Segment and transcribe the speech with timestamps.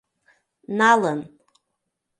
[0.79, 1.19] Налын!